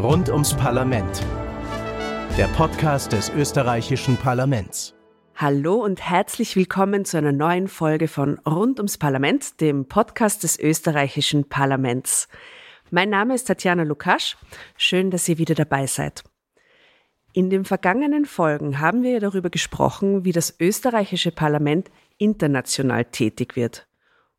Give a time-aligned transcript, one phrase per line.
[0.00, 1.26] Rund ums Parlament.
[2.38, 4.94] Der Podcast des österreichischen Parlaments.
[5.34, 10.56] Hallo und herzlich willkommen zu einer neuen Folge von Rund ums Parlament, dem Podcast des
[10.56, 12.28] österreichischen Parlaments.
[12.92, 14.36] Mein Name ist Tatjana Lukasch.
[14.76, 16.22] Schön, dass ihr wieder dabei seid.
[17.32, 23.88] In den vergangenen Folgen haben wir darüber gesprochen, wie das österreichische Parlament international tätig wird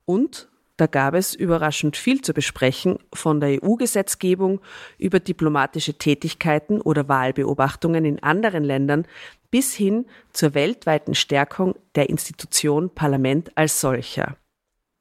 [0.05, 0.49] und
[0.79, 4.61] da gab es überraschend viel zu besprechen, von der EU-Gesetzgebung
[4.97, 9.05] über diplomatische Tätigkeiten oder Wahlbeobachtungen in anderen Ländern
[9.51, 14.37] bis hin zur weltweiten Stärkung der Institution Parlament als solcher.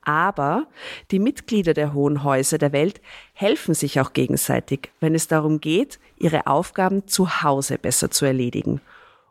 [0.02, 0.66] Aber
[1.10, 3.00] die Mitglieder der hohen Häuser der Welt
[3.34, 8.80] helfen sich auch gegenseitig, wenn es darum geht, ihre Aufgaben zu Hause besser zu erledigen.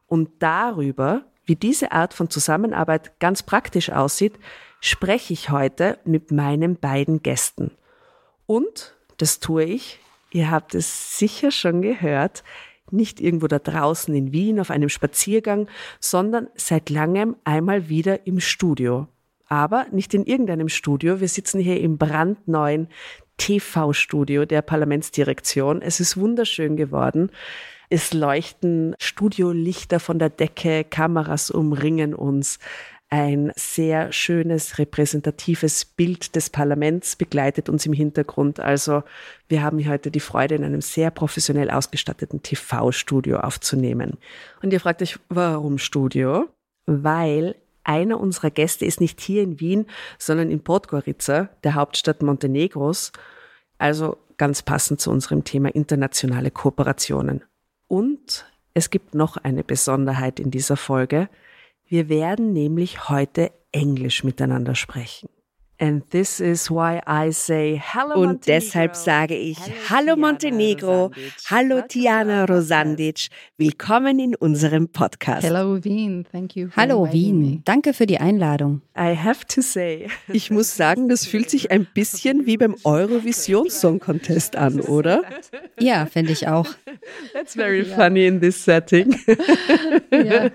[0.06, 4.38] Und darüber, wie diese Art von Zusammenarbeit ganz praktisch aussieht,
[4.80, 7.72] spreche ich heute mit meinen beiden Gästen.
[8.46, 10.00] Und das tue ich,
[10.32, 12.44] ihr habt es sicher schon gehört,
[12.92, 15.68] nicht irgendwo da draußen in Wien auf einem Spaziergang,
[16.00, 19.08] sondern seit langem einmal wieder im Studio.
[19.48, 22.88] Aber nicht in irgendeinem Studio, wir sitzen hier im brandneuen
[23.38, 25.82] TV-Studio der Parlamentsdirektion.
[25.82, 27.32] Es ist wunderschön geworden.
[27.90, 32.60] Es leuchten Studiolichter von der Decke, Kameras umringen uns.
[33.10, 38.60] Ein sehr schönes, repräsentatives Bild des Parlaments begleitet uns im Hintergrund.
[38.60, 39.04] Also
[39.48, 44.18] wir haben heute die Freude, in einem sehr professionell ausgestatteten TV-Studio aufzunehmen.
[44.62, 46.50] Und ihr fragt euch, warum Studio?
[46.86, 49.86] Weil einer unserer Gäste ist nicht hier in Wien,
[50.18, 53.14] sondern in Podgorica, der Hauptstadt Montenegros.
[53.78, 57.44] Also ganz passend zu unserem Thema internationale Kooperationen.
[57.88, 61.30] Und es gibt noch eine Besonderheit in dieser Folge.
[61.90, 65.30] Wir werden nämlich heute Englisch miteinander sprechen.
[65.80, 71.12] And this is why I say hello Und deshalb sage ich Hallo Montenegro,
[71.52, 75.44] Hallo Tiana Rosandic, willkommen in unserem Podcast.
[75.46, 76.70] Hello Wien, thank you.
[76.76, 78.82] Hallo Wien, danke für die Einladung.
[78.98, 83.70] I have to say, ich muss sagen, das fühlt sich ein bisschen wie beim Eurovision
[83.70, 85.22] Song Contest an, oder?
[85.80, 86.66] Ja, finde ich auch.
[87.34, 89.16] That's very funny in this setting.
[90.12, 90.50] yeah.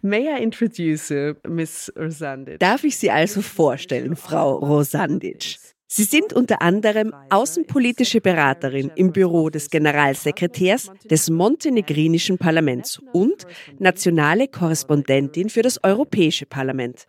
[0.00, 2.60] May I introduce you, Miss Rosandic?
[2.60, 5.58] Darf ich Sie also vorstellen, Frau Frau Rosandic.
[5.90, 13.46] Sie sind unter anderem außenpolitische Beraterin im Büro des Generalsekretärs des montenegrinischen Parlaments und
[13.78, 17.06] nationale Korrespondentin für das Europäische Parlament.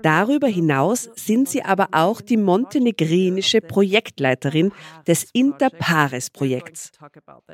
[0.00, 4.70] Darüber hinaus sind sie aber auch die montenegrinische Projektleiterin
[5.08, 6.92] des Interpares-Projekts.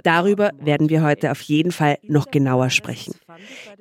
[0.02, 3.14] Darüber werden wir heute auf jeden Fall noch genauer sprechen.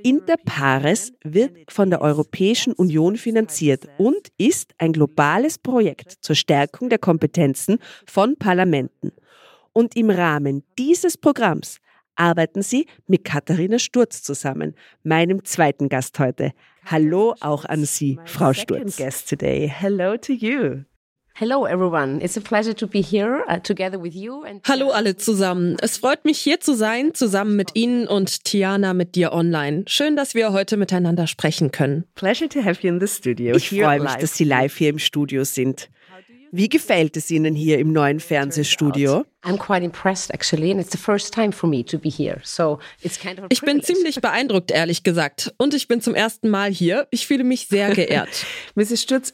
[0.01, 6.90] Interpares wird von der Europäischen Union finanziert und ist ein globales Projekt zur Stärkung Stärkung
[6.90, 9.12] der Kompetenzen von Parlamenten.
[9.74, 11.80] Und im Rahmen dieses Programms
[12.16, 16.52] arbeiten sie mit Katharina Sturz zusammen, meinem zweiten Gast heute.
[16.85, 18.97] Hallo auch an Sie, Frau Sturz.
[18.97, 19.68] Guest today.
[19.69, 20.84] Hello to you.
[21.34, 22.19] Hello everyone.
[22.22, 25.78] It's a pleasure to be here uh, together with you and Hallo alle zusammen.
[25.81, 29.86] Es freut mich hier zu sein, zusammen mit Ihnen und Tiana mit dir online.
[29.88, 32.03] Schön, dass wir heute miteinander sprechen können.
[32.16, 33.56] Pleasure to have you in the studio.
[33.56, 35.90] Ich freue mich, dass Sie live hier im Studio sind.
[36.52, 39.24] Wie gefällt es Ihnen hier im neuen Fernsehstudio?
[43.50, 45.53] Ich bin ziemlich beeindruckt, ehrlich gesagt.
[45.57, 47.07] Und ich bin zum ersten Mal hier.
[47.09, 48.45] Ich fühle mich sehr geehrt.
[48.75, 49.01] Mrs.
[49.01, 49.33] Stutz,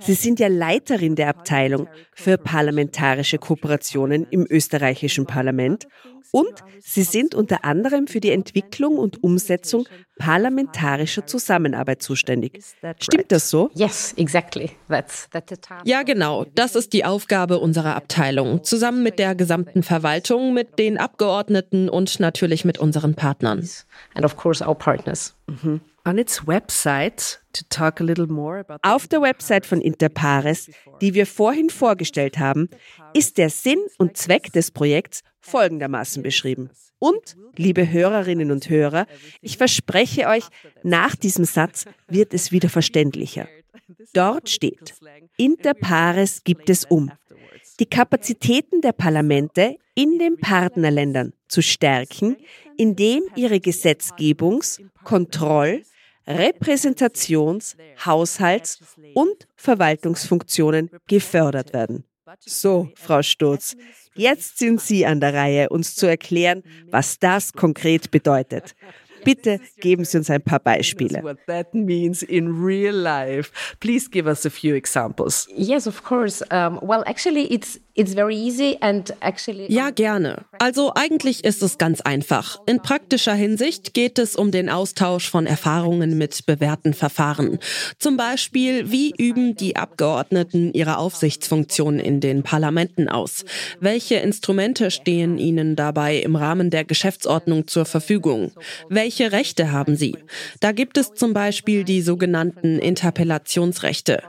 [0.00, 5.86] Sie sind ja Leiterin der Abteilung für parlamentarische Kooperationen im österreichischen Parlament
[6.32, 9.86] und sie sind unter anderem für die Entwicklung und Umsetzung
[10.18, 12.62] parlamentarischer Zusammenarbeit zuständig.
[12.98, 13.70] Stimmt das so?
[13.74, 14.70] Yes, exactly.
[14.88, 15.54] That's, that's
[15.84, 16.44] ja, genau.
[16.54, 22.20] Das ist die Aufgabe unserer Abteilung, zusammen mit der gesamten Verwaltung, mit den Abgeordneten und
[22.20, 23.68] natürlich mit unseren Partnern.
[24.14, 25.34] And of course our partners.
[25.46, 25.80] Mhm.
[26.06, 30.70] On its website, to talk a little more about Auf der Website von Interpares,
[31.02, 32.70] die wir vorhin vorgestellt haben,
[33.12, 36.70] ist der Sinn und Zweck des Projekts folgendermaßen beschrieben.
[36.98, 39.06] Und, liebe Hörerinnen und Hörer,
[39.40, 40.44] ich verspreche euch,
[40.82, 43.48] nach diesem Satz wird es wieder verständlicher.
[44.12, 44.94] Dort steht,
[45.36, 47.10] Interpares gibt es um,
[47.80, 52.36] die Kapazitäten der Parlamente in den Partnerländern zu stärken,
[52.76, 55.82] indem ihre Gesetzgebungs-, Kontroll-,
[56.26, 58.78] Repräsentations-, Haushalts-
[59.14, 62.04] und Verwaltungsfunktionen gefördert werden.
[62.40, 63.76] So, Frau Sturz,
[64.14, 68.76] jetzt sind Sie an der Reihe, uns zu erklären, was das konkret bedeutet.
[69.24, 71.22] Bitte geben Sie uns ein paar Beispiele.
[71.22, 73.50] What that means in real life.
[73.80, 75.48] Please give us a few examples.
[75.54, 76.42] Yes, of course.
[76.50, 77.78] Um, well, actually, it's
[79.72, 80.44] Ja, gerne.
[80.58, 82.60] Also eigentlich ist es ganz einfach.
[82.66, 87.58] In praktischer Hinsicht geht es um den Austausch von Erfahrungen mit bewährten Verfahren.
[87.98, 93.44] Zum Beispiel, wie üben die Abgeordneten ihre Aufsichtsfunktion in den Parlamenten aus?
[93.80, 98.52] Welche Instrumente stehen ihnen dabei im Rahmen der Geschäftsordnung zur Verfügung?
[98.88, 100.16] Welche Rechte haben sie?
[100.60, 104.22] Da gibt es zum Beispiel die sogenannten Interpellationsrechte.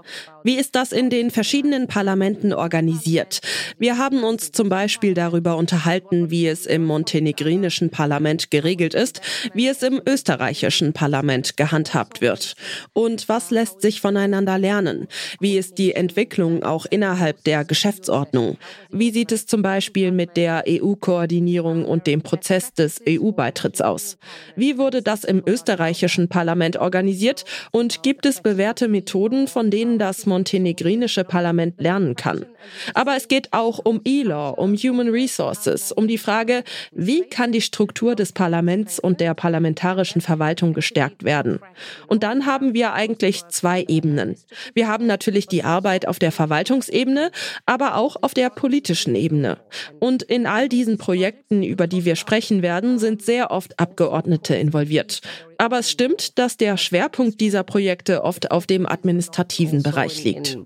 [0.43, 3.41] Wie ist das in den verschiedenen Parlamenten organisiert?
[3.77, 9.21] Wir haben uns zum Beispiel darüber unterhalten, wie es im montenegrinischen Parlament geregelt ist,
[9.53, 12.55] wie es im österreichischen Parlament gehandhabt wird.
[12.93, 15.07] Und was lässt sich voneinander lernen?
[15.39, 18.57] Wie ist die Entwicklung auch innerhalb der Geschäftsordnung?
[18.89, 24.17] Wie sieht es zum Beispiel mit der EU-Koordinierung und dem Prozess des EU-Beitritts aus?
[24.55, 27.45] Wie wurde das im österreichischen Parlament organisiert?
[27.71, 32.45] Und gibt es bewährte Methoden, von denen das montenegrinische Parlament lernen kann.
[32.93, 37.59] Aber es geht auch um E-Law, um Human Resources, um die Frage, wie kann die
[37.59, 41.59] Struktur des Parlaments und der parlamentarischen Verwaltung gestärkt werden.
[42.07, 44.35] Und dann haben wir eigentlich zwei Ebenen.
[44.73, 47.31] Wir haben natürlich die Arbeit auf der Verwaltungsebene,
[47.65, 49.57] aber auch auf der politischen Ebene.
[49.99, 55.21] Und in all diesen Projekten, über die wir sprechen werden, sind sehr oft Abgeordnete involviert.
[55.61, 60.57] Aber es stimmt, dass der Schwerpunkt dieser Projekte oft auf dem administrativen Bereich liegt.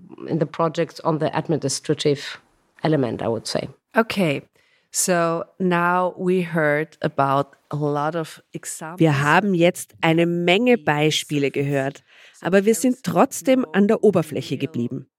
[3.94, 4.42] Okay.
[4.90, 8.98] So now we heard about a lot of examples.
[8.98, 12.02] Wir haben jetzt eine Menge Beispiele gehört,
[12.40, 15.10] aber wir sind trotzdem an der Oberfläche geblieben.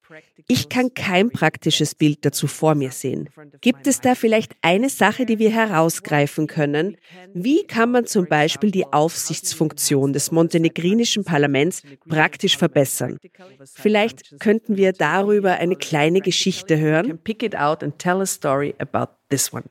[0.47, 3.29] Ich kann kein praktisches Bild dazu vor mir sehen.
[3.61, 6.97] Gibt es da vielleicht eine Sache, die wir herausgreifen können?
[7.33, 13.17] Wie kann man zum Beispiel die Aufsichtsfunktion des montenegrinischen Parlaments praktisch verbessern?
[13.73, 17.17] Vielleicht könnten wir darüber eine kleine Geschichte hören.
[17.19, 19.63] Pick it out and tell a story about this one.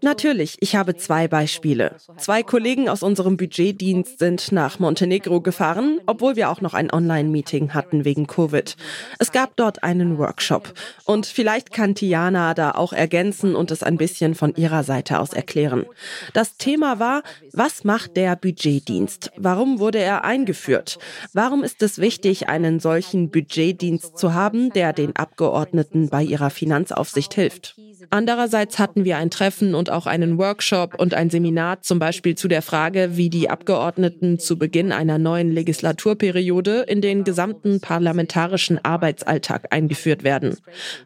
[0.00, 1.96] Natürlich, ich habe zwei Beispiele.
[2.16, 7.74] Zwei Kollegen aus unserem Budgetdienst sind nach Montenegro gefahren, obwohl wir auch noch ein Online-Meeting
[7.74, 8.74] hatten wegen Covid.
[9.18, 10.72] Es gab dort einen Workshop
[11.04, 15.34] und vielleicht kann Tiana da auch ergänzen und es ein bisschen von ihrer Seite aus
[15.34, 15.84] erklären.
[16.32, 19.30] Das Thema war, was macht der Budgetdienst?
[19.36, 20.98] Warum wurde er eingeführt?
[21.34, 26.50] Warum ist es wichtig, einen solchen Budgetdienst zu haben, der den Abgeordneten Abgeordneten bei ihrer
[26.50, 27.76] Finanzaufsicht hilft.
[28.10, 32.48] Andererseits hatten wir ein Treffen und auch einen Workshop und ein Seminar zum Beispiel zu
[32.48, 39.72] der Frage, wie die Abgeordneten zu Beginn einer neuen Legislaturperiode in den gesamten parlamentarischen Arbeitsalltag
[39.72, 40.56] eingeführt werden.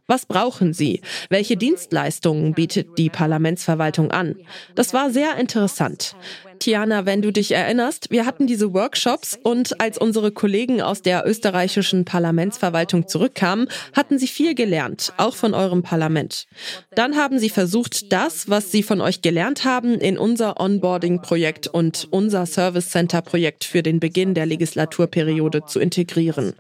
[0.06, 1.00] Was brauchen sie?
[1.28, 4.36] Welche Dienstleistungen bietet die Parlamentsverwaltung an?
[4.75, 6.14] Das war sehr interessant.
[6.60, 11.26] Tiana, wenn du dich erinnerst, wir hatten diese Workshops und als unsere Kollegen aus der
[11.26, 16.46] österreichischen Parlamentsverwaltung zurückkamen, hatten sie viel gelernt, auch von eurem Parlament.
[16.92, 22.08] Dann haben sie versucht, das, was sie von euch gelernt haben, in unser Onboarding-Projekt und
[22.10, 26.54] unser Service Center-Projekt für den Beginn der Legislaturperiode zu integrieren.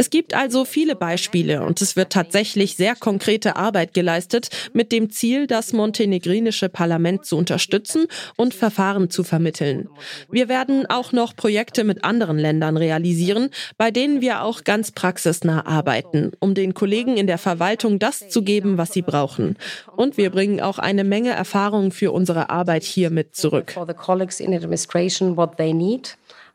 [0.00, 5.10] Es gibt also viele Beispiele und es wird tatsächlich sehr konkrete Arbeit geleistet mit dem
[5.10, 8.06] Ziel, das montenegrinische Parlament zu unterstützen
[8.36, 9.90] und Verfahren zu vermitteln.
[10.30, 15.66] Wir werden auch noch Projekte mit anderen Ländern realisieren, bei denen wir auch ganz praxisnah
[15.66, 19.58] arbeiten, um den Kollegen in der Verwaltung das zu geben, was sie brauchen.
[19.96, 23.74] Und wir bringen auch eine Menge Erfahrung für unsere Arbeit hier mit zurück.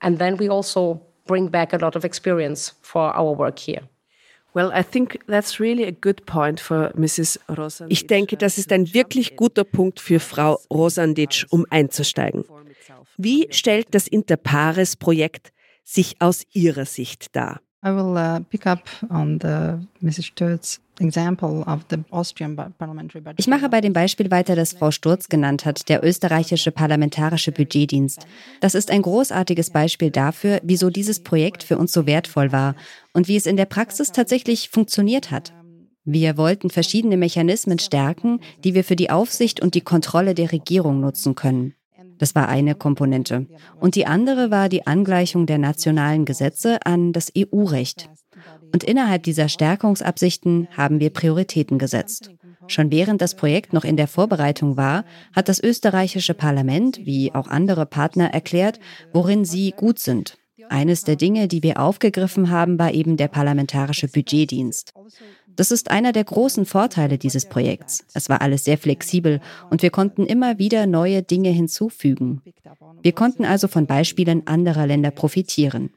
[0.02, 3.82] And then we also bring back a lot of experience for our work here.
[4.54, 7.38] Well, I think that's really a good point for Mrs.
[7.50, 7.92] Rosandic.
[7.92, 12.46] Ich denke, das ist ein wirklich guter Punkt für Frau Rosandic, um einzusteigen.
[13.18, 15.52] Wie stellt das Interpares-Projekt
[15.84, 17.60] sich aus Ihrer Sicht dar?
[17.86, 20.26] I will uh, pick up on the Mrs.
[20.28, 20.80] Sturz
[23.38, 28.26] ich mache bei dem Beispiel weiter, das Frau Sturz genannt hat, der österreichische parlamentarische Budgetdienst.
[28.62, 32.76] Das ist ein großartiges Beispiel dafür, wieso dieses Projekt für uns so wertvoll war
[33.14, 35.54] und wie es in der Praxis tatsächlich funktioniert hat.
[36.06, 41.00] Wir wollten verschiedene Mechanismen stärken, die wir für die Aufsicht und die Kontrolle der Regierung
[41.00, 41.74] nutzen können.
[42.18, 43.48] Das war eine Komponente.
[43.80, 48.10] Und die andere war die Angleichung der nationalen Gesetze an das EU-Recht.
[48.76, 52.32] Und innerhalb dieser Stärkungsabsichten haben wir Prioritäten gesetzt.
[52.68, 57.48] Schon während das Projekt noch in der Vorbereitung war, hat das österreichische Parlament, wie auch
[57.48, 58.82] andere Partner, erklärt,
[59.14, 60.38] worin sie gut sind.
[60.68, 64.92] Eines der Dinge, die wir aufgegriffen haben, war eben der parlamentarische Budgetdienst.
[65.56, 68.04] Das ist einer der großen Vorteile dieses Projekts.
[68.14, 69.40] Es war alles sehr flexibel
[69.70, 72.42] und wir konnten immer wieder neue Dinge hinzufügen.
[73.02, 75.92] Wir konnten also von Beispielen anderer Länder profitieren.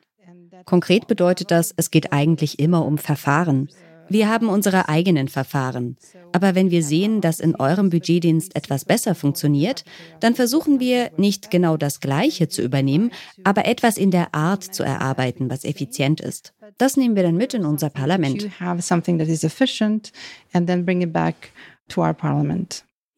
[0.65, 3.69] Konkret bedeutet das, es geht eigentlich immer um Verfahren.
[4.11, 5.97] Wir haben unsere eigenen Verfahren.
[6.33, 9.85] Aber wenn wir sehen, dass in eurem Budgetdienst etwas besser funktioniert,
[10.21, 13.11] dann versuchen wir nicht genau das Gleiche zu übernehmen,
[13.45, 16.55] aber etwas in der Art zu erarbeiten, was effizient ist.
[16.79, 18.49] Das nehmen wir dann mit in unser Parlament.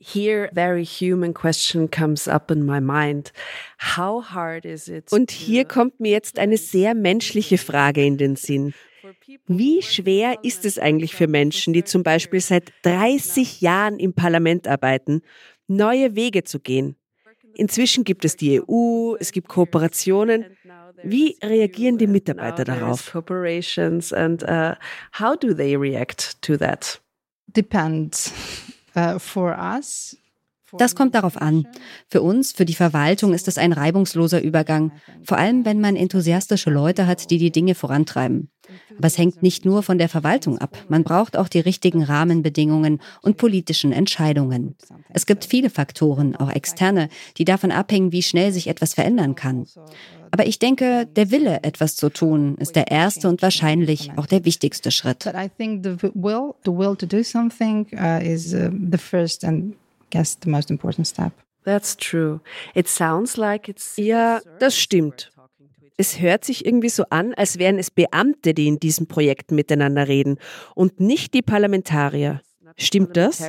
[0.03, 3.33] Here, very human question comes up in my mind.
[3.97, 5.13] How hard is it?
[5.13, 8.73] Und hier kommt mir jetzt eine sehr menschliche Frage in den Sinn.
[9.47, 14.67] Wie schwer ist es eigentlich für Menschen, die zum Beispiel seit 30 Jahren im Parlament
[14.67, 15.21] arbeiten,
[15.69, 16.97] neue Wege zu gehen?
[17.55, 20.47] Inzwischen gibt es die EU, es gibt Kooperationen.
[21.03, 23.15] Wie reagieren die Mitarbeiter darauf?
[23.15, 24.75] Uh,
[25.19, 27.03] how do they react to that?
[27.49, 28.33] Depends.
[29.19, 30.17] For us,
[30.79, 31.67] das kommt darauf an.
[32.09, 34.93] Für uns, für die Verwaltung ist es ein reibungsloser Übergang,
[35.25, 38.51] vor allem wenn man enthusiastische Leute hat, die die Dinge vorantreiben.
[38.97, 40.77] Aber es hängt nicht nur von der Verwaltung ab.
[40.89, 44.77] Man braucht auch die richtigen Rahmenbedingungen und politischen Entscheidungen.
[45.09, 49.67] Es gibt viele Faktoren, auch externe, die davon abhängen, wie schnell sich etwas verändern kann.
[50.31, 54.45] Aber ich denke, der Wille, etwas zu tun, ist der erste und wahrscheinlich auch der
[54.45, 55.25] wichtigste Schritt.
[55.25, 59.45] But I think the will, the will to do something uh, is uh, the first
[59.45, 59.75] and
[60.11, 61.33] guess the most important step.
[61.65, 62.41] That's true.
[62.75, 65.31] It sounds like it's Ja, das stimmt.
[65.97, 70.09] Es hört sich irgendwie so an, als wären es Beamte, die in diesem Projekt miteinander
[70.09, 70.39] reden
[70.75, 72.41] und nicht die Parlamentarier.
[72.79, 73.43] Stimmt das?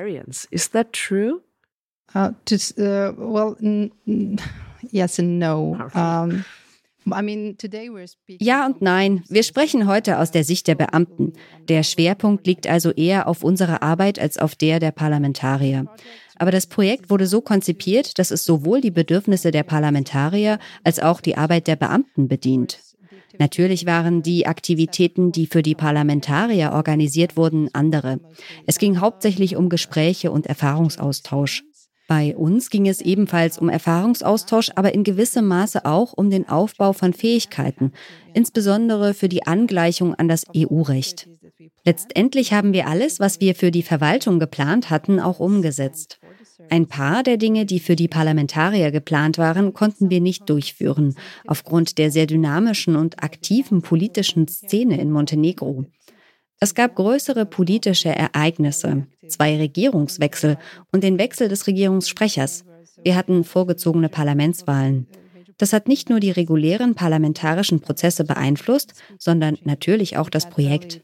[0.50, 1.42] Is that true?
[2.14, 3.56] Uh, just, uh, well,
[4.92, 5.78] yes and no.
[5.96, 6.44] Um,
[8.40, 9.24] ja und nein.
[9.28, 11.34] Wir sprechen heute aus der Sicht der Beamten.
[11.68, 15.86] Der Schwerpunkt liegt also eher auf unserer Arbeit als auf der der Parlamentarier.
[16.38, 21.22] Aber das Projekt wurde so konzipiert, dass es sowohl die Bedürfnisse der Parlamentarier als auch
[21.22, 22.80] die Arbeit der Beamten bedient.
[23.40, 28.20] Natürlich waren die Aktivitäten, die für die Parlamentarier organisiert wurden, andere.
[28.68, 31.64] Es ging hauptsächlich um Gespräche und Erfahrungsaustausch.
[32.12, 36.92] Bei uns ging es ebenfalls um Erfahrungsaustausch, aber in gewissem Maße auch um den Aufbau
[36.92, 37.94] von Fähigkeiten,
[38.34, 41.30] insbesondere für die Angleichung an das EU-Recht.
[41.86, 46.20] Letztendlich haben wir alles, was wir für die Verwaltung geplant hatten, auch umgesetzt.
[46.70, 51.16] Ein paar der Dinge, die für die Parlamentarier geplant waren, konnten wir nicht durchführen,
[51.48, 55.86] aufgrund der sehr dynamischen und aktiven politischen Szene in Montenegro.
[56.64, 60.60] Es gab größere politische Ereignisse, zwei Regierungswechsel
[60.92, 62.66] und den Wechsel des Regierungssprechers.
[63.04, 65.08] Wir hatten vorgezogene Parlamentswahlen.
[65.58, 71.02] Das hat nicht nur die regulären parlamentarischen Prozesse beeinflusst, sondern natürlich auch das Projekt.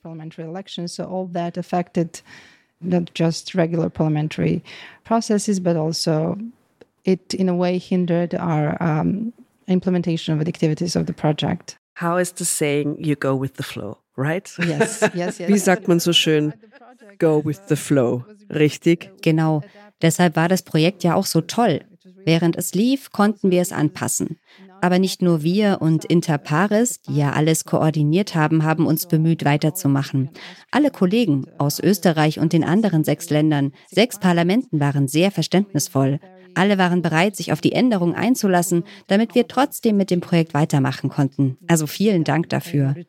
[2.80, 4.62] Not just regular parliamentary
[5.04, 6.38] processes, but also
[7.04, 9.34] it in a way hindered our um,
[9.66, 11.80] implementation of the activities of the project.
[12.00, 13.98] How is the saying you go with the flow?
[14.18, 14.52] Right?
[14.60, 15.48] Yes, yes, yes.
[15.48, 16.54] Wie sagt man so schön?
[17.20, 19.12] Go with the flow, richtig?
[19.22, 19.62] Genau.
[20.02, 21.82] Deshalb war das Projekt ja auch so toll.
[22.26, 24.38] Während es lief, konnten wir es anpassen.
[24.82, 30.30] Aber nicht nur wir und Interpares, die ja alles koordiniert haben, haben uns bemüht, weiterzumachen.
[30.70, 36.20] Alle Kollegen aus Österreich und den anderen sechs Ländern, sechs Parlamenten waren sehr verständnisvoll.
[36.58, 41.10] Alle waren bereit, sich auf die Änderung einzulassen, damit wir trotzdem mit dem Projekt weitermachen
[41.10, 41.58] konnten.
[41.68, 42.96] Also vielen Dank dafür.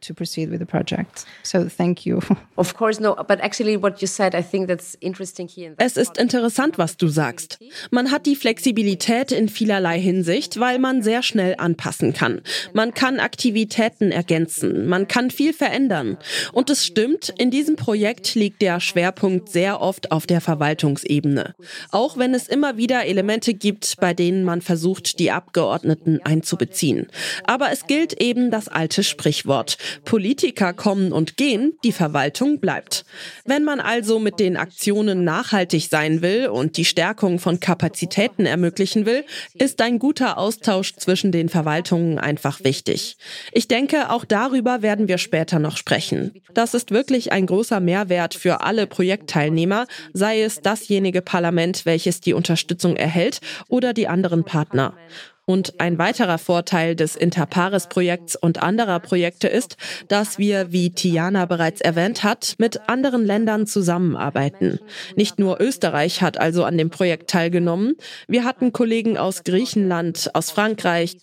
[5.78, 7.58] Es ist interessant, was du sagst.
[7.90, 12.42] Man hat die Flexibilität in vielerlei Hinsicht, weil man sehr schnell anpassen kann.
[12.74, 16.18] Man kann Aktivitäten ergänzen, man kann viel verändern.
[16.52, 21.54] Und es stimmt, in diesem Projekt liegt der Schwerpunkt sehr oft auf der Verwaltungsebene.
[21.90, 27.06] Auch wenn es immer wieder Elemente Elemente gibt, bei denen man versucht, die Abgeordneten einzubeziehen.
[27.44, 29.78] Aber es gilt eben das alte Sprichwort.
[30.04, 33.04] Politiker kommen und gehen, die Verwaltung bleibt.
[33.44, 39.06] Wenn man also mit den Aktionen nachhaltig sein will und die Stärkung von Kapazitäten ermöglichen
[39.06, 43.16] will, ist ein guter Austausch zwischen den Verwaltungen einfach wichtig.
[43.52, 46.32] Ich denke, auch darüber werden wir später noch sprechen.
[46.54, 52.32] Das ist wirklich ein großer Mehrwert für alle Projektteilnehmer, sei es dasjenige Parlament, welches die
[52.32, 54.94] Unterstützung erhält, Geld oder die anderen Partner.
[55.44, 61.80] Und ein weiterer Vorteil des Interpares-Projekts und anderer Projekte ist, dass wir, wie Tiana bereits
[61.80, 64.78] erwähnt hat, mit anderen Ländern zusammenarbeiten.
[65.16, 67.96] Nicht nur Österreich hat also an dem Projekt teilgenommen.
[68.28, 71.16] Wir hatten Kollegen aus Griechenland, aus Frankreich.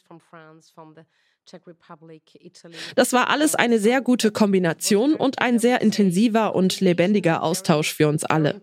[2.96, 8.08] Das war alles eine sehr gute Kombination und ein sehr intensiver und lebendiger Austausch für
[8.08, 8.60] uns alle.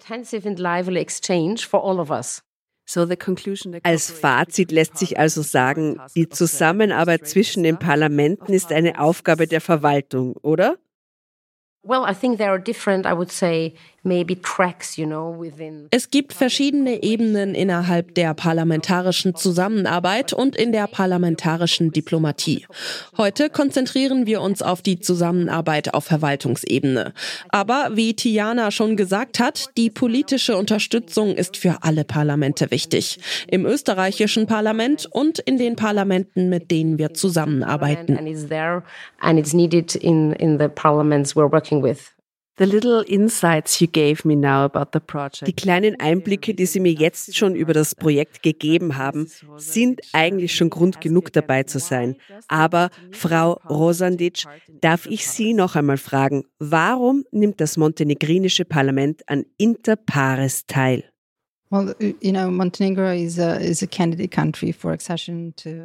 [3.82, 9.60] Als Fazit lässt sich also sagen, die Zusammenarbeit zwischen den Parlamenten ist eine Aufgabe der
[9.60, 10.76] Verwaltung, oder?
[11.84, 13.74] Well, I think there are different, I would say,
[15.90, 22.66] es gibt verschiedene Ebenen innerhalb der parlamentarischen Zusammenarbeit und in der parlamentarischen Diplomatie.
[23.16, 27.12] Heute konzentrieren wir uns auf die Zusammenarbeit auf Verwaltungsebene.
[27.50, 33.20] Aber wie Tiana schon gesagt hat, die politische Unterstützung ist für alle Parlamente wichtig.
[33.46, 38.18] Im österreichischen Parlament und in den Parlamenten, mit denen wir zusammenarbeiten.
[45.46, 50.54] Die kleinen Einblicke, die Sie mir jetzt schon über das Projekt gegeben haben, sind eigentlich
[50.54, 52.16] schon Grund genug dabei zu sein.
[52.48, 54.44] Aber Frau Rosandic,
[54.80, 61.11] darf ich Sie noch einmal fragen, warum nimmt das montenegrinische Parlament an Interpares teil?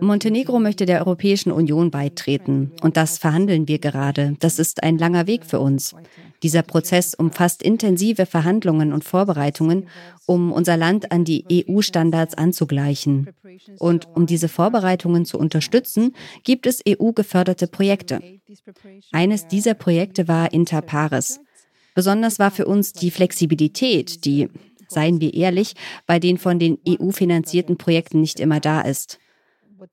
[0.01, 4.35] Montenegro möchte der Europäischen Union beitreten und das verhandeln wir gerade.
[4.39, 5.95] Das ist ein langer Weg für uns.
[6.43, 9.87] Dieser Prozess umfasst intensive Verhandlungen und Vorbereitungen,
[10.25, 13.29] um unser Land an die EU-Standards anzugleichen.
[13.79, 16.13] Und um diese Vorbereitungen zu unterstützen,
[16.43, 18.19] gibt es EU-geförderte Projekte.
[19.13, 21.39] Eines dieser Projekte war Interpares.
[21.95, 24.49] Besonders war für uns die Flexibilität, die
[24.87, 25.73] seien wir ehrlich,
[26.05, 29.19] bei den von den EU finanzierten Projekten nicht immer da ist.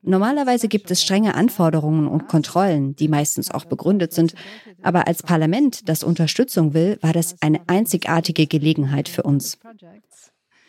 [0.03, 4.35] Normalerweise gibt es strenge Anforderungen und Kontrollen, die meistens auch begründet sind,
[4.83, 9.59] aber als Parlament, das Unterstützung will, war das eine einzigartige Gelegenheit für uns.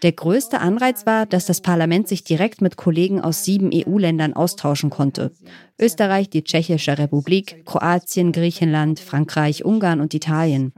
[0.02, 4.90] Der größte Anreiz war, dass das Parlament sich direkt mit Kollegen aus sieben EU-Ländern austauschen
[4.90, 5.32] konnte.
[5.80, 10.74] Österreich, die Tschechische Republik, Kroatien, Griechenland, Frankreich, Ungarn und Italien.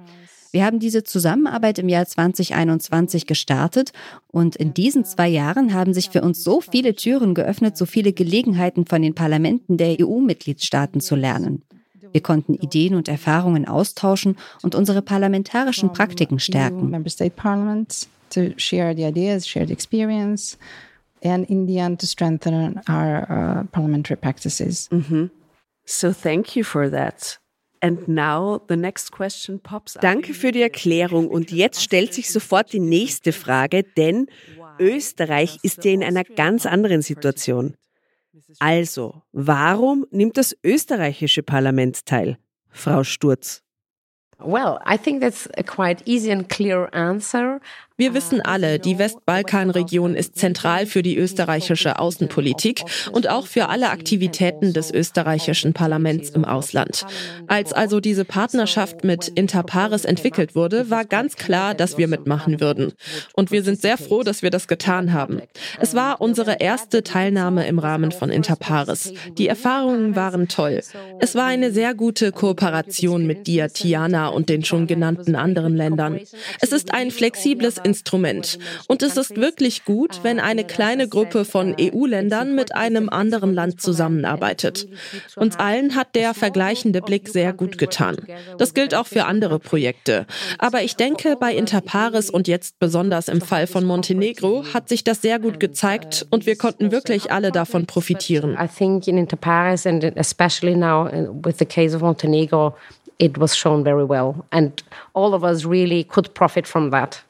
[0.51, 3.91] Wir haben diese Zusammenarbeit im Jahr 2021 gestartet
[4.27, 8.13] und in diesen zwei Jahren haben sich für uns so viele Türen geöffnet, so viele
[8.13, 11.63] Gelegenheiten von den Parlamenten der EU-Mitgliedstaaten zu lernen.
[12.11, 16.91] Wir konnten Ideen und Erfahrungen austauschen und unsere parlamentarischen Praktiken stärken.
[21.23, 24.87] and in the end to strengthen our uh, parliamentary practices.
[24.91, 25.29] Mm -hmm.
[25.85, 27.39] So thank you for that.
[30.01, 31.27] Danke für die Erklärung.
[31.27, 34.27] Und jetzt stellt sich sofort die nächste Frage, denn
[34.79, 37.75] Österreich ist ja in einer ganz anderen Situation.
[38.59, 42.37] Also, warum nimmt das österreichische Parlament teil?
[42.69, 43.63] Frau Sturz.
[44.39, 47.59] Well, I think that's a quite easy and clear answer.
[47.99, 53.89] Wir wissen alle, die Westbalkanregion ist zentral für die österreichische Außenpolitik und auch für alle
[53.89, 57.07] Aktivitäten des österreichischen Parlaments im Ausland.
[57.47, 62.93] Als also diese Partnerschaft mit Interpares entwickelt wurde, war ganz klar, dass wir mitmachen würden.
[63.33, 65.41] Und wir sind sehr froh, dass wir das getan haben.
[65.79, 69.11] Es war unsere erste Teilnahme im Rahmen von Interpares.
[69.39, 70.81] Die Erfahrungen waren toll.
[71.19, 76.19] Es war eine sehr gute Kooperation mit dir, Tiana, und den schon genannten anderen Ländern.
[76.61, 78.59] Es ist ein flexibles Instrument.
[78.87, 83.81] Und es ist wirklich gut, wenn eine kleine Gruppe von EU-Ländern mit einem anderen Land
[83.81, 84.87] zusammenarbeitet.
[85.37, 88.17] Uns allen hat der vergleichende Blick sehr gut getan.
[88.57, 90.25] Das gilt auch für andere Projekte.
[90.57, 95.21] Aber ich denke, bei Interpares und jetzt besonders im Fall von Montenegro hat sich das
[95.21, 98.57] sehr gut gezeigt und wir konnten wirklich alle davon profitieren.
[98.61, 101.09] I think in Interpares and especially now
[101.43, 102.75] with the case of Montenegro,
[103.17, 107.23] it was shown very well and all of us really could profit from that.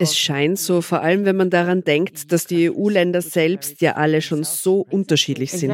[0.00, 4.22] Es scheint so, vor allem wenn man daran denkt, dass die EU-Länder selbst ja alle
[4.22, 5.70] schon so unterschiedlich sind.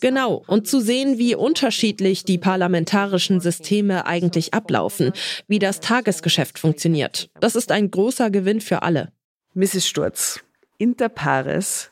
[0.00, 5.12] Genau, und zu sehen, wie unterschiedlich die parlamentarischen Systeme eigentlich ablaufen,
[5.48, 7.30] wie das Tagesgeschäft funktioniert.
[7.40, 9.12] Das ist ein großer Gewinn für alle.
[9.54, 9.88] Mrs.
[9.88, 10.40] Sturz,
[10.78, 11.90] Inter pares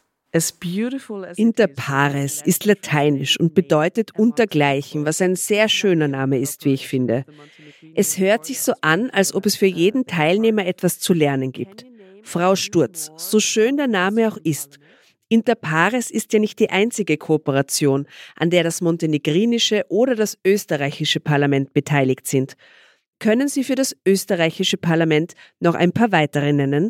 [1.39, 7.25] Interpares ist lateinisch und bedeutet untergleichen, was ein sehr schöner Name ist, wie ich finde.
[7.95, 11.87] Es hört sich so an, als ob es für jeden Teilnehmer etwas zu lernen gibt.
[12.23, 14.79] Frau Sturz, so schön der Name auch ist,
[15.29, 21.75] Interpares ist ja nicht die einzige Kooperation, an der das montenegrinische oder das österreichische Parlament
[21.75, 22.55] beteiligt sind.
[23.19, 26.89] Können Sie für das österreichische Parlament noch ein paar weitere nennen?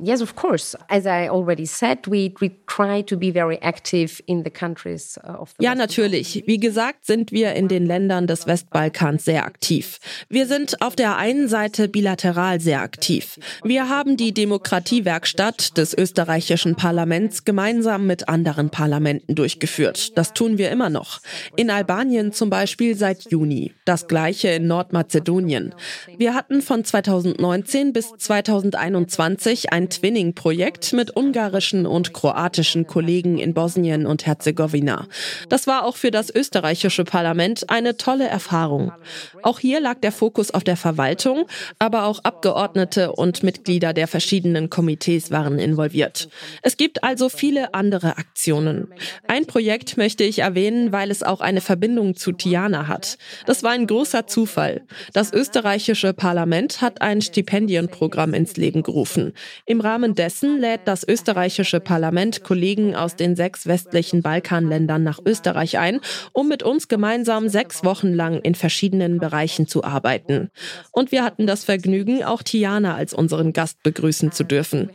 [0.00, 0.74] Yes, of course.
[0.88, 5.32] As I already said, we, we try to be very active in the countries uh,
[5.32, 6.42] of the Ja, natürlich.
[6.46, 9.98] Wie gesagt, sind wir in den Ländern des Westbalkans sehr aktiv.
[10.30, 13.38] Wir sind auf der einen Seite bilateral sehr aktiv.
[13.64, 20.16] Wir haben die Demokratiewerkstatt des österreichischen Parlaments gemeinsam mit anderen Parlamenten durchgeführt.
[20.16, 21.20] Das tun wir immer noch.
[21.56, 23.74] In Albanien zum Beispiel seit Juni.
[23.84, 25.74] Das gleiche in Nordmazedonien.
[26.16, 34.06] Wir hatten von 2019 bis 2021 ein Twinning-Projekt mit ungarischen und kroatischen Kollegen in Bosnien
[34.06, 35.06] und Herzegowina.
[35.48, 38.92] Das war auch für das österreichische Parlament eine tolle Erfahrung.
[39.42, 41.46] Auch hier lag der Fokus auf der Verwaltung,
[41.78, 46.28] aber auch Abgeordnete und Mitglieder der verschiedenen Komitees waren involviert.
[46.62, 48.88] Es gibt also viele andere Aktionen.
[49.28, 53.18] Ein Projekt möchte ich erwähnen, weil es auch eine Verbindung zu Tiana hat.
[53.46, 54.82] Das war ein großer Zufall.
[55.12, 59.32] Das österreichische Parlament hat ein Stipendienprogramm ins Leben gerufen.
[59.72, 65.78] Im Rahmen dessen lädt das österreichische Parlament Kollegen aus den sechs westlichen Balkanländern nach Österreich
[65.78, 66.02] ein,
[66.34, 70.50] um mit uns gemeinsam sechs Wochen lang in verschiedenen Bereichen zu arbeiten.
[70.90, 74.90] Und wir hatten das Vergnügen, auch Tiana als unseren Gast begrüßen zu dürfen.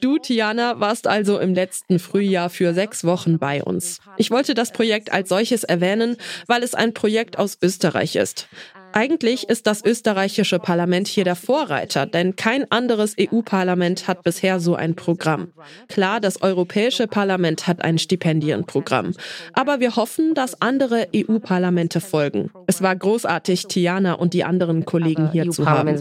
[0.00, 4.00] Du, Tiana, warst also im letzten Frühjahr für sechs Wochen bei uns.
[4.16, 6.16] Ich wollte das Projekt als solches erwähnen,
[6.46, 8.48] weil es ein Projekt aus Österreich ist.
[8.92, 14.74] Eigentlich ist das österreichische Parlament hier der Vorreiter, denn kein anderes EU-Parlament hat bisher so
[14.74, 15.52] ein Programm.
[15.88, 19.14] Klar, das Europäische Parlament hat ein Stipendienprogramm.
[19.54, 22.50] Aber wir hoffen, dass andere EU-Parlamente folgen.
[22.66, 25.96] Es war großartig, Tiana und die anderen Kollegen hier zu haben.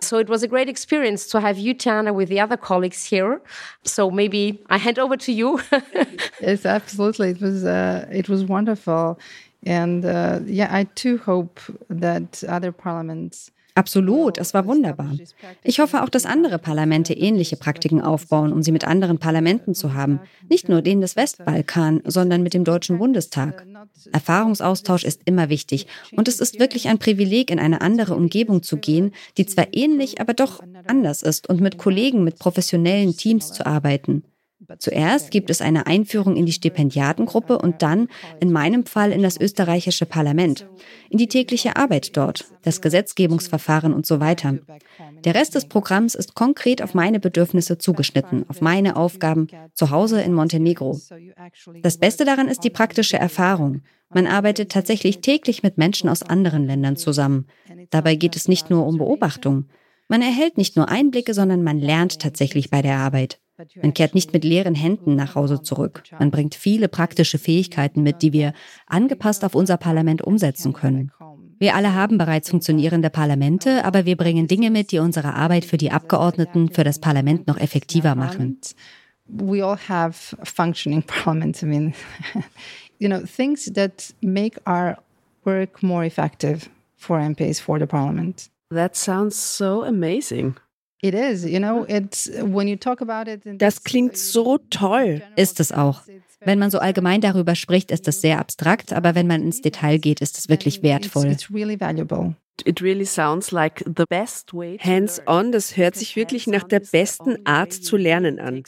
[0.00, 3.40] So it was a great experience to have you, Tiana, with the other colleagues here.
[3.84, 5.60] So maybe I hand over to you.
[6.40, 7.30] yes, absolutely.
[7.30, 9.18] It was, uh, it was wonderful.
[9.66, 15.16] And uh, yeah, I too hope that other parliaments Absolut, es war wunderbar.
[15.62, 19.94] Ich hoffe auch, dass andere Parlamente ähnliche Praktiken aufbauen, um sie mit anderen Parlamenten zu
[19.94, 20.20] haben.
[20.48, 23.66] Nicht nur denen des Westbalkan, sondern mit dem Deutschen Bundestag.
[24.12, 28.76] Erfahrungsaustausch ist immer wichtig und es ist wirklich ein Privileg, in eine andere Umgebung zu
[28.76, 33.64] gehen, die zwar ähnlich, aber doch anders ist und mit Kollegen, mit professionellen Teams zu
[33.64, 34.24] arbeiten.
[34.78, 38.08] Zuerst gibt es eine Einführung in die Stipendiatengruppe und dann,
[38.40, 40.66] in meinem Fall, in das österreichische Parlament,
[41.08, 44.58] in die tägliche Arbeit dort, das Gesetzgebungsverfahren und so weiter.
[45.24, 50.22] Der Rest des Programms ist konkret auf meine Bedürfnisse zugeschnitten, auf meine Aufgaben zu Hause
[50.22, 51.00] in Montenegro.
[51.82, 53.82] Das Beste daran ist die praktische Erfahrung.
[54.12, 57.46] Man arbeitet tatsächlich täglich mit Menschen aus anderen Ländern zusammen.
[57.90, 59.66] Dabei geht es nicht nur um Beobachtung.
[60.08, 63.38] Man erhält nicht nur Einblicke, sondern man lernt tatsächlich bei der Arbeit.
[63.82, 66.02] Man kehrt nicht mit leeren Händen nach Hause zurück.
[66.18, 68.52] Man bringt viele praktische Fähigkeiten mit, die wir
[68.86, 71.12] angepasst auf unser Parlament umsetzen können.
[71.58, 75.76] Wir alle haben bereits funktionierende Parlamente, aber wir bringen Dinge mit, die unsere Arbeit für
[75.76, 78.58] die Abgeordneten, für das Parlament noch effektiver machen.
[79.26, 81.62] We all have functioning parliaments.
[81.62, 81.94] I mean,
[82.98, 84.96] you know, things that make our
[85.44, 88.50] work more effective for MPs for the parliament.
[88.70, 90.56] That sounds so amazing.
[93.58, 95.22] Das klingt so toll.
[95.36, 96.02] Ist es auch.
[96.42, 99.98] Wenn man so allgemein darüber spricht, ist es sehr abstrakt, aber wenn man ins Detail
[99.98, 101.36] geht, ist es wirklich wertvoll.
[102.66, 107.46] It really sounds like the best way Hands-on, das hört sich wirklich nach der besten
[107.46, 108.62] Art zu lernen an.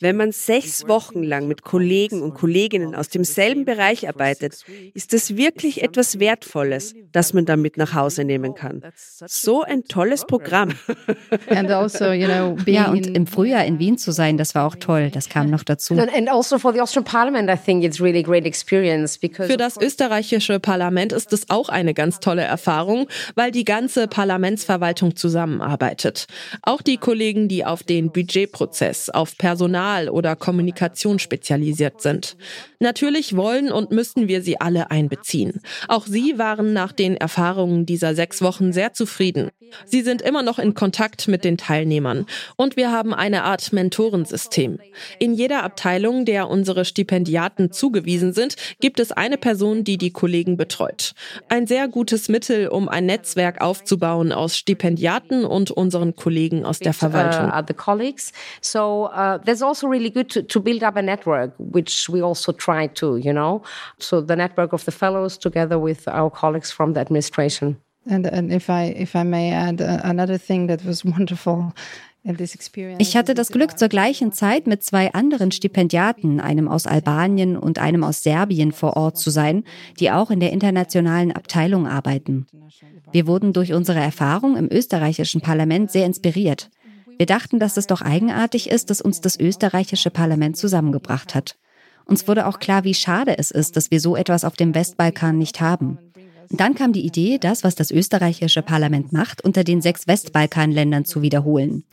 [0.00, 5.36] Wenn man sechs Wochen lang mit Kollegen und Kolleginnen aus demselben Bereich arbeitet, ist das
[5.36, 8.82] wirklich etwas Wertvolles, das man damit nach Hause nehmen kann.
[9.26, 10.70] So ein tolles Programm.
[11.48, 12.04] Also,
[12.66, 15.10] ja, und im Frühjahr in Wien zu sein, das war auch toll.
[15.10, 15.94] Das kam noch dazu.
[15.94, 16.04] Also
[19.46, 25.16] Für das österreichische Parlament ist es auch eine ganz tolle Erfahrung, weil die ganze Parlamentsverwaltung
[25.16, 26.26] zusammenarbeitet.
[26.62, 32.36] Auch die Kollegen, die auf den Budgetprozess, auf Personal oder Kommunikation spezialisiert sind.
[32.80, 35.60] Natürlich wollen und müssen wir sie alle einbeziehen.
[35.88, 39.50] Auch sie waren nach den Erfahrungen dieser sechs Wochen sehr zufrieden.
[39.84, 42.26] Sie sind immer noch in Kontakt mit den Teilnehmern
[42.56, 44.78] und wir haben eine Art Mentorensystem.
[45.18, 50.56] In jeder Abteilung, der unsere Stipendiaten zugewiesen sind, gibt es eine Person, die die Kollegen
[50.56, 51.12] betreut.
[51.48, 56.92] Ein sehr gutes Mittel, um ein Netzwerk aufzubauen aus Stipendiaten und unseren Kollegen aus der
[56.92, 57.52] Verwaltung.
[58.60, 62.52] So uh, there's also really good to, to build up a network, which we also
[62.52, 63.62] try to, you know,
[63.98, 67.76] so the network of the fellows together with our colleagues from the administration.
[68.08, 71.72] And, and if I if I may add uh, another thing that was wonderful
[72.98, 77.78] ich hatte das Glück, zur gleichen Zeit mit zwei anderen Stipendiaten, einem aus Albanien und
[77.78, 79.62] einem aus Serbien, vor Ort zu sein,
[80.00, 82.46] die auch in der internationalen Abteilung arbeiten.
[83.12, 86.70] Wir wurden durch unsere Erfahrung im österreichischen Parlament sehr inspiriert.
[87.18, 91.56] Wir dachten, dass es doch eigenartig ist, dass uns das österreichische Parlament zusammengebracht hat.
[92.04, 95.38] Uns wurde auch klar, wie schade es ist, dass wir so etwas auf dem Westbalkan
[95.38, 95.98] nicht haben.
[96.50, 101.22] Dann kam die Idee, das, was das österreichische Parlament macht, unter den sechs Westbalkanländern zu
[101.22, 101.84] wiederholen.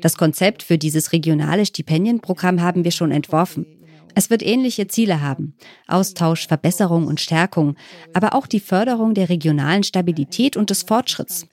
[0.00, 3.66] Das Konzept für dieses regionale Stipendienprogramm haben wir schon entworfen.
[4.14, 5.54] Es wird ähnliche Ziele haben.
[5.86, 7.76] Austausch, Verbesserung und Stärkung,
[8.12, 11.46] aber auch die Förderung der regionalen Stabilität und des Fortschritts.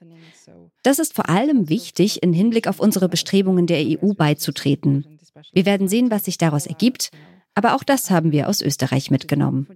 [0.83, 5.05] Das ist vor allem wichtig im Hinblick auf unsere Bestrebungen der EU beizutreten.
[5.53, 7.11] Wir werden sehen, was sich daraus ergibt,
[7.53, 9.67] aber auch das haben wir aus Österreich mitgenommen.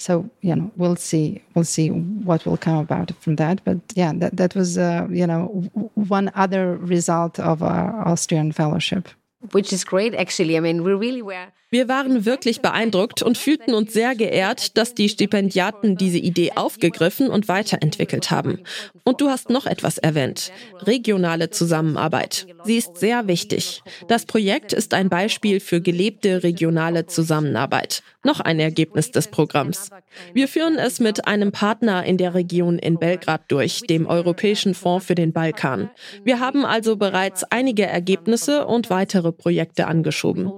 [0.00, 3.64] So you know, we'll see, we'll see what will come about from that.
[3.64, 9.08] But yeah, that that was uh, you know one other result of our Austrian fellowship.
[9.52, 10.56] Which is great, actually.
[10.56, 11.52] I mean, we really were.
[11.70, 17.28] Wir waren wirklich beeindruckt und fühlten uns sehr geehrt, dass die Stipendiaten diese Idee aufgegriffen
[17.28, 18.60] und weiterentwickelt haben.
[19.04, 20.50] Und du hast noch etwas erwähnt.
[20.86, 22.46] Regionale Zusammenarbeit.
[22.64, 23.82] Sie ist sehr wichtig.
[24.08, 28.02] Das Projekt ist ein Beispiel für gelebte regionale Zusammenarbeit.
[28.24, 29.90] Noch ein Ergebnis des Programms.
[30.32, 35.06] Wir führen es mit einem Partner in der Region in Belgrad durch, dem Europäischen Fonds
[35.06, 35.90] für den Balkan.
[36.24, 40.50] Wir haben also bereits einige Ergebnisse und weitere Projekte angeschoben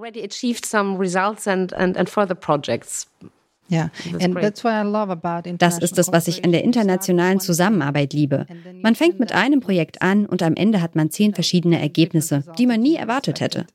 [1.00, 3.08] results and, and, and further projects.
[5.58, 8.46] Das ist es, was ich an der internationalen Zusammenarbeit liebe.
[8.82, 12.66] Man fängt mit einem Projekt an und am Ende hat man zehn verschiedene Ergebnisse, die
[12.66, 13.66] man nie erwartet hätte.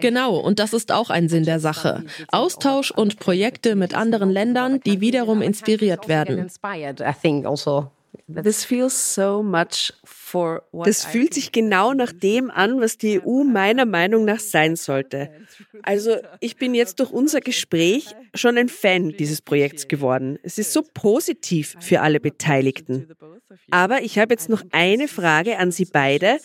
[0.00, 2.04] Genau, und das ist auch ein Sinn der Sache.
[2.30, 6.50] Austausch und Projekte mit anderen Ländern, die wiederum inspiriert werden.
[10.84, 15.30] Das fühlt sich genau nach dem an, was die EU meiner Meinung nach sein sollte.
[15.82, 20.38] Also ich bin jetzt durch unser Gespräch schon ein Fan dieses Projekts geworden.
[20.42, 23.08] Es ist so positiv für alle Beteiligten.
[23.70, 26.38] Aber ich habe jetzt noch eine Frage an Sie beide.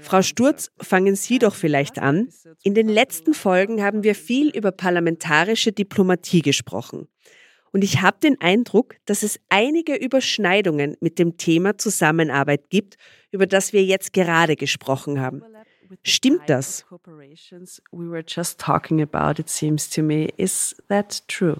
[0.00, 2.28] Frau Sturz, fangen Sie doch vielleicht an.
[2.62, 7.08] In den letzten Folgen haben wir viel über parlamentarische Diplomatie gesprochen.
[7.74, 12.96] Und ich habe den Eindruck, dass es einige Überschneidungen mit dem Thema Zusammenarbeit gibt,
[13.34, 15.42] über das wir jetzt gerade gesprochen haben.
[16.04, 16.84] Stimmt das?
[17.90, 20.28] We were just talking about, it seems to me.
[20.36, 21.56] Is that true?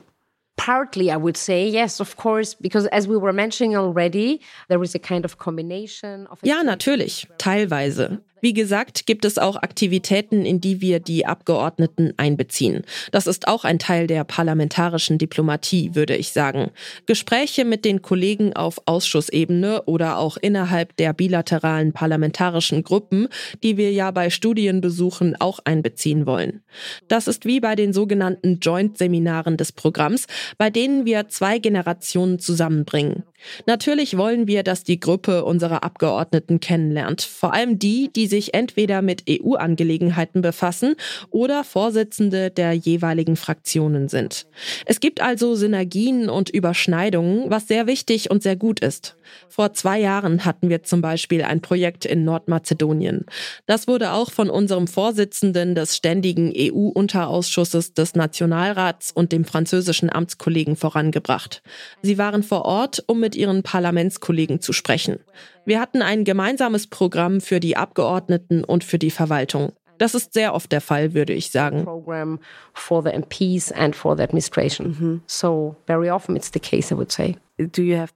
[0.56, 4.94] Partly, I would say, yes, of course, because as we were mentioning already, there is
[4.94, 6.38] a kind of combination of.
[6.44, 8.20] Ja, natürlich, teilweise.
[8.44, 12.83] Wie gesagt, gibt es auch Aktivitäten, in die wir die Abgeordneten einbeziehen.
[13.11, 16.70] Das ist auch ein Teil der parlamentarischen Diplomatie, würde ich sagen.
[17.07, 23.28] Gespräche mit den Kollegen auf Ausschussebene oder auch innerhalb der bilateralen parlamentarischen Gruppen,
[23.62, 26.62] die wir ja bei Studienbesuchen auch einbeziehen wollen.
[27.09, 30.26] Das ist wie bei den sogenannten Joint-Seminaren des Programms,
[30.59, 33.22] bei denen wir zwei Generationen zusammenbringen.
[33.66, 39.02] Natürlich wollen wir, dass die Gruppe unsere Abgeordneten kennenlernt, vor allem die, die sich entweder
[39.02, 40.94] mit EU-Angelegenheiten befassen
[41.30, 44.46] oder Vorsitzende der jeweiligen Fraktionen sind.
[44.87, 49.16] Es gibt also Synergien und Überschneidungen, was sehr wichtig und sehr gut ist.
[49.48, 53.24] Vor zwei Jahren hatten wir zum Beispiel ein Projekt in Nordmazedonien.
[53.66, 60.76] Das wurde auch von unserem Vorsitzenden des ständigen EU-Unterausschusses des Nationalrats und dem französischen Amtskollegen
[60.76, 61.62] vorangebracht.
[62.02, 65.18] Sie waren vor Ort, um mit ihren Parlamentskollegen zu sprechen.
[65.64, 69.72] Wir hatten ein gemeinsames Programm für die Abgeordneten und für die Verwaltung.
[69.98, 71.86] Das ist sehr oft der Fall, würde ich sagen.
[74.98, 75.20] Mhm.
[75.26, 77.36] So very often it's the case, I would say.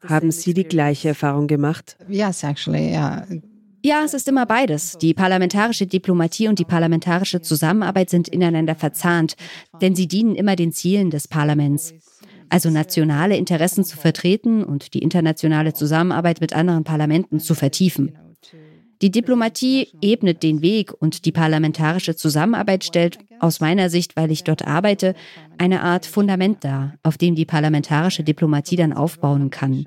[0.09, 1.97] Haben Sie die gleiche Erfahrung gemacht?
[2.09, 3.25] Yes, actually, yeah.
[3.85, 4.99] Ja, es ist immer beides.
[4.99, 9.37] Die parlamentarische Diplomatie und die parlamentarische Zusammenarbeit sind ineinander verzahnt,
[9.81, 11.95] denn sie dienen immer den Zielen des Parlaments
[12.51, 18.17] also nationale Interessen zu vertreten und die internationale Zusammenarbeit mit anderen Parlamenten zu vertiefen.
[19.01, 24.43] Die Diplomatie ebnet den Weg und die parlamentarische Zusammenarbeit stellt, aus meiner Sicht, weil ich
[24.43, 25.15] dort arbeite,
[25.59, 29.87] eine Art Fundament dar, auf dem die parlamentarische Diplomatie dann aufbauen kann.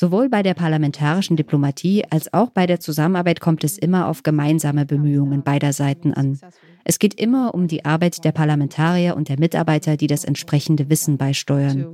[0.00, 4.86] Sowohl bei der parlamentarischen Diplomatie als auch bei der Zusammenarbeit kommt es immer auf gemeinsame
[4.86, 6.38] Bemühungen beider Seiten an.
[6.84, 11.18] Es geht immer um die Arbeit der Parlamentarier und der Mitarbeiter, die das entsprechende Wissen
[11.18, 11.84] beisteuern.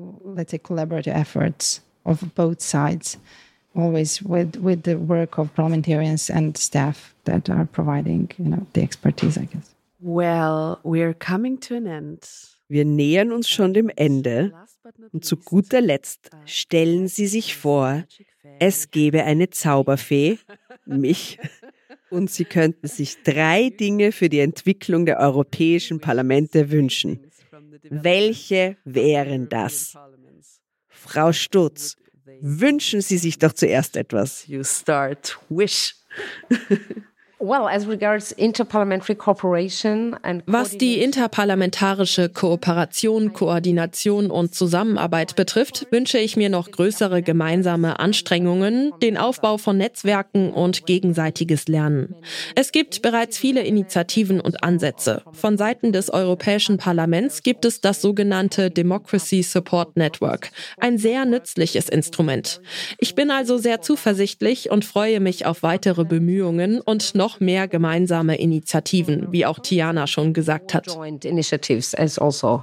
[3.74, 8.80] always with with the work of parliamentarians and staff that are providing you know the
[8.80, 14.52] expertise i guess well we're coming to an end wir nähern uns schon dem Ende
[15.12, 18.04] und zu guter Letzt stellen Sie sich vor,
[18.58, 20.38] es gäbe eine Zauberfee,
[20.86, 21.38] mich,
[22.10, 27.30] und Sie könnten sich drei Dinge für die Entwicklung der europäischen Parlamente wünschen.
[27.82, 29.94] Welche wären das?
[30.88, 31.96] Frau Sturz,
[32.40, 34.46] Wünschen Sie sich doch zuerst etwas.
[34.46, 35.94] You start wish.
[37.44, 46.16] Well, as regards interparliamentary cooperation and Was die interparlamentarische Kooperation, Koordination und Zusammenarbeit betrifft, wünsche
[46.16, 52.14] ich mir noch größere gemeinsame Anstrengungen, den Aufbau von Netzwerken und gegenseitiges Lernen.
[52.54, 55.20] Es gibt bereits viele Initiativen und Ansätze.
[55.32, 61.90] Von Seiten des Europäischen Parlaments gibt es das sogenannte Democracy Support Network, ein sehr nützliches
[61.90, 62.62] Instrument.
[62.96, 68.36] Ich bin also sehr zuversichtlich und freue mich auf weitere Bemühungen und noch mehr gemeinsame
[68.36, 70.86] Initiativen, wie auch Tiana schon gesagt hat.
[70.86, 72.62] joint initiatives, as also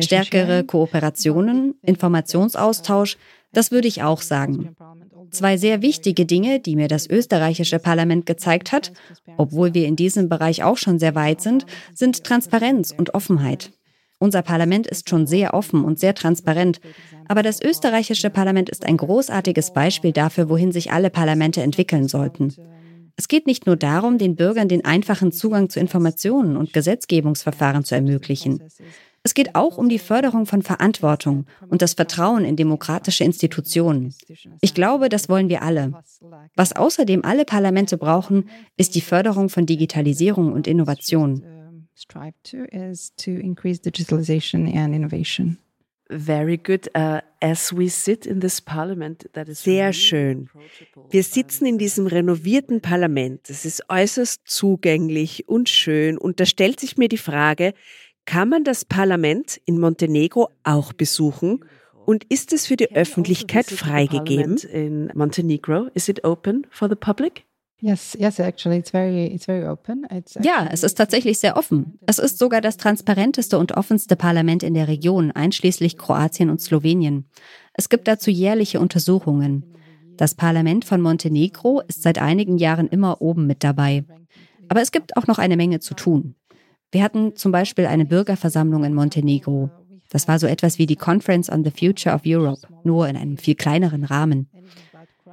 [0.00, 0.64] Stärkere.
[0.64, 3.16] Kooperationen, Informationsaustausch,
[3.52, 4.76] das würde ich auch sagen.
[5.30, 8.92] Zwei sehr wichtige Dinge, die mir das österreichische Parlament gezeigt hat,
[9.36, 13.72] obwohl wir in diesem Bereich auch schon sehr weit sind, sind Transparenz und Offenheit.
[14.18, 16.80] Unser Parlament ist schon sehr offen und sehr transparent,
[17.28, 22.54] aber das österreichische Parlament ist ein großartiges Beispiel dafür, wohin sich alle Parlamente entwickeln sollten.
[23.16, 27.94] Es geht nicht nur darum, den Bürgern den einfachen Zugang zu Informationen und Gesetzgebungsverfahren zu
[27.94, 28.62] ermöglichen.
[29.22, 34.14] Es geht auch um die Förderung von Verantwortung und das Vertrauen in demokratische Institutionen.
[34.60, 35.92] Ich glaube, das wollen wir alle.
[36.54, 41.42] Was außerdem alle Parlamente brauchen, ist die Förderung von Digitalisierung und Innovation.
[41.96, 45.58] Strive to is to increase digitalization and innovation.
[46.08, 46.88] Very good.
[46.94, 50.50] Uh, as we sit in this parliament, that is Sehr really schön.
[51.10, 53.50] Wir sitzen in diesem renovierten Parlament.
[53.50, 56.16] Es ist äußerst zugänglich und schön.
[56.16, 57.74] Und da stellt sich mir die Frage,
[58.24, 61.64] kann man das Parlament in Montenegro auch besuchen?
[62.04, 64.56] Und ist es für die Öffentlichkeit Visit the freigegeben?
[64.56, 67.44] parliament In Montenegro, is it open for the public?
[67.80, 70.06] Yes, yes, actually, it's very, it's very open.
[70.10, 71.98] It's Ja, es ist tatsächlich sehr offen.
[72.06, 77.26] Es ist sogar das transparenteste und offenste Parlament in der Region, einschließlich Kroatien und Slowenien.
[77.74, 79.64] Es gibt dazu jährliche Untersuchungen.
[80.16, 84.04] Das Parlament von Montenegro ist seit einigen Jahren immer oben mit dabei.
[84.68, 86.34] Aber es gibt auch noch eine Menge zu tun.
[86.90, 89.70] Wir hatten zum Beispiel eine Bürgerversammlung in Montenegro.
[90.08, 93.36] Das war so etwas wie die Conference on the Future of Europe, nur in einem
[93.36, 94.48] viel kleineren Rahmen.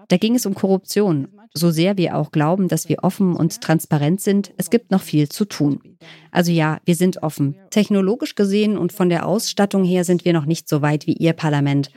[0.07, 1.27] Da ging es um Korruption.
[1.55, 5.29] So sehr wir auch glauben, dass wir offen und transparent sind, es gibt noch viel
[5.29, 5.97] zu tun.
[6.31, 7.55] Also ja, wir sind offen.
[7.69, 11.33] Technologisch gesehen und von der Ausstattung her sind wir noch nicht so weit wie Ihr
[11.33, 11.91] Parlament.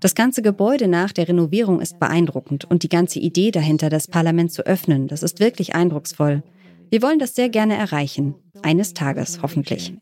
[0.00, 4.52] Das ganze Gebäude nach der Renovierung ist beeindruckend und die ganze Idee dahinter, das Parlament
[4.52, 6.42] zu öffnen, das ist wirklich eindrucksvoll.
[6.90, 8.34] Wir wollen das sehr gerne erreichen.
[8.62, 9.92] Eines Tages, hoffentlich.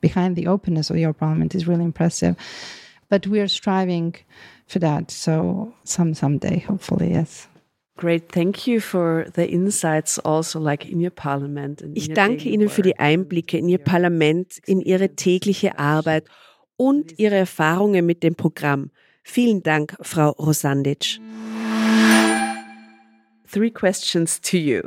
[0.00, 2.36] behind the openness of your parliament is really impressive
[3.10, 4.14] but we are striving
[4.66, 7.46] for that so some someday hopefully yes
[7.96, 8.32] Great.
[8.32, 11.82] Thank you for the insights also like in your parliament.
[11.82, 12.98] and in Ich your danke Ihnen für die.
[12.98, 16.24] Einblicke in Ihr Parlament, in Ihre tägliche Arbeit
[16.78, 18.90] und Ihre Erfahrungen mit dem Programm.
[19.22, 21.18] Vielen Dank, Frau Rosandic.
[23.52, 24.80] Three questions to you.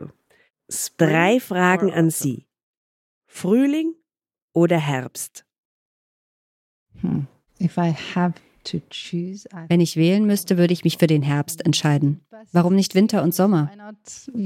[0.98, 2.10] Drei Fragen an?
[2.10, 2.48] Sie.
[3.28, 3.94] Frühling
[4.54, 5.46] oder Herbst?
[7.00, 7.28] Hmm.
[7.63, 11.21] If i have to choose I Wenn ich wählen müsste, würde ich mich für den
[11.21, 12.21] Herbst entscheiden.
[12.52, 13.69] Warum nicht Winter und Sommer?
[13.71, 13.95] why not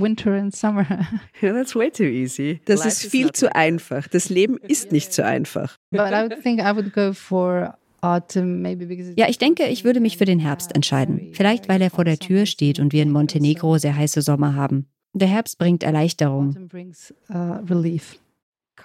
[0.01, 0.85] winter and summer
[1.41, 2.59] Yeah, that's way too easy.
[2.65, 4.07] Das ist is viel zu einfach.
[4.07, 5.77] Das Leben ist nicht so einfach.
[5.91, 9.67] but i would think i would go for autumn maybe because it's Ja, ich denke,
[9.67, 11.29] ich würde mich für den Herbst entscheiden.
[11.33, 14.87] Vielleicht, weil er vor der Tür steht und wir in Montenegro sehr heiße Sommer haben.
[15.13, 16.49] Der Herbst bringt Erleichterung.
[16.49, 18.19] autumn brings uh, relief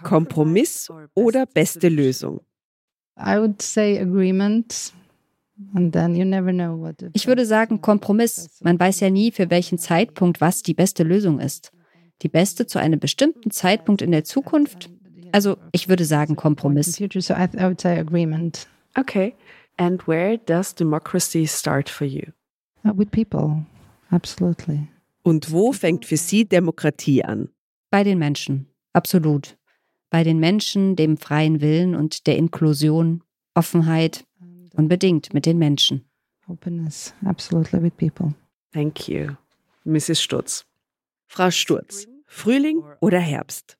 [0.02, 2.40] Kompromiss oder beste Lösung?
[7.12, 8.60] Ich würde sagen Kompromiss.
[8.62, 11.72] Man weiß ja nie, für welchen Zeitpunkt was die beste Lösung ist.
[12.22, 14.90] Die beste zu einem bestimmten Zeitpunkt in der Zukunft?
[15.32, 16.96] Also, ich würde sagen in Kompromiss.
[16.96, 18.66] future so I, I would say agreement
[18.98, 19.34] Okay.
[19.78, 22.32] And where does democracy start for you?
[22.84, 23.64] uh, with people
[24.10, 24.88] absolutely
[25.22, 27.48] Und wo fängt für Sie Demokratie an?
[27.90, 28.66] Bei den Menschen.
[28.92, 29.56] Absolut.
[30.12, 33.22] Bei den Menschen, dem freien Willen und der Inklusion,
[33.54, 34.24] Offenheit,
[34.74, 36.04] unbedingt mit den Menschen.
[36.46, 38.34] openness absolutely with people
[38.74, 39.28] Thank you.
[39.84, 40.20] Mrs.
[40.20, 40.66] Stutz.
[41.28, 43.78] Frau Sturz, Frühling oder Herbst?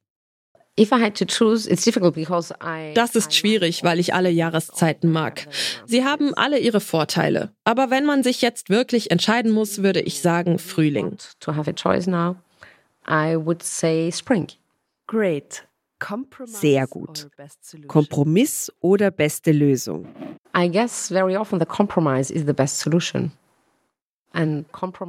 [0.80, 2.94] If I had to choose, it's difficult because I.
[2.94, 5.46] Das ist schwierig, weil ich alle Jahreszeiten mag.
[5.84, 7.52] Sie haben alle ihre Vorteile.
[7.64, 11.18] Aber wenn man sich jetzt wirklich entscheiden muss, würde ich sagen Frühling.
[11.40, 12.36] To have a choice now,
[13.06, 14.48] I would say spring.
[15.06, 15.66] Great.
[16.44, 17.28] Sehr gut.
[17.86, 20.06] Kompromiss oder beste Lösung?
[20.56, 23.32] I guess very often the compromise is the best solution.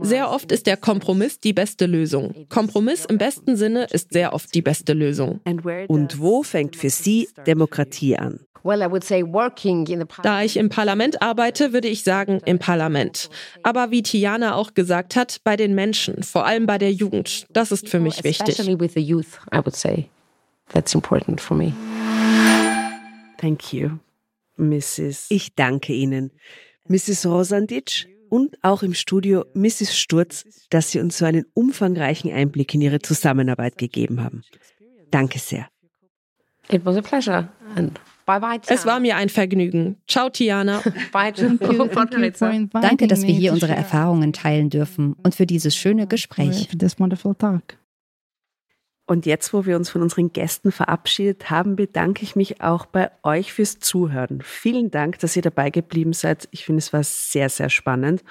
[0.01, 2.45] Sehr oft ist der Kompromiss die beste Lösung.
[2.49, 5.39] Kompromiss im besten Sinne ist sehr oft die beste Lösung.
[5.87, 8.41] Und wo fängt für Sie Demokratie an?
[10.23, 13.29] Da ich im Parlament arbeite, würde ich sagen im Parlament.
[13.61, 17.45] Aber wie Tiana auch gesagt hat, bei den Menschen, vor allem bei der Jugend.
[17.51, 18.57] Das ist für mich wichtig.
[20.72, 21.74] That's important for me.
[23.38, 23.99] Thank you,
[24.57, 25.26] Mrs.
[25.30, 26.32] Ich danke Ihnen,
[26.88, 27.26] Mrs.
[27.26, 29.97] Rosandic und auch im Studio Mrs.
[29.97, 34.43] Sturz, dass Sie uns so einen umfangreichen Einblick in Ihre Zusammenarbeit gegeben haben.
[35.11, 35.68] Danke sehr.
[36.72, 37.49] It was a pleasure.
[37.76, 38.59] And bye bye.
[38.68, 39.97] Es war mir ein Vergnügen.
[40.07, 40.82] Ciao, Tiana.
[41.11, 41.32] bye.
[42.82, 46.70] Danke, dass wir hier unsere Erfahrungen teilen dürfen und für dieses schöne Gespräch.
[49.05, 53.11] Und jetzt, wo wir uns von unseren Gästen verabschiedet haben, bedanke ich mich auch bei
[53.21, 54.41] euch fürs Zuhören.
[54.41, 56.47] Vielen Dank, dass ihr dabei geblieben seid.
[56.51, 58.23] Ich finde, es war sehr, sehr spannend.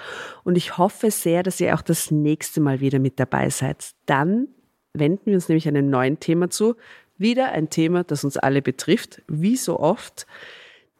[0.44, 3.90] Und ich hoffe sehr, dass ihr auch das nächste Mal wieder mit dabei seid.
[4.06, 4.48] Dann
[4.94, 6.76] wenden wir uns nämlich einem neuen Thema zu.
[7.18, 10.26] Wieder ein Thema, das uns alle betrifft, wie so oft,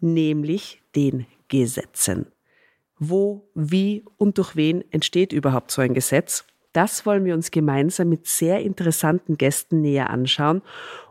[0.00, 2.26] nämlich den Gesetzen.
[2.98, 6.44] Wo, wie und durch wen entsteht überhaupt so ein Gesetz?
[6.72, 10.62] Das wollen wir uns gemeinsam mit sehr interessanten Gästen näher anschauen.